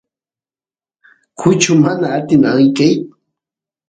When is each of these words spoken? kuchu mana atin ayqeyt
kuchu 1.39 1.71
mana 1.83 2.07
atin 2.17 2.43
ayqeyt 2.51 3.01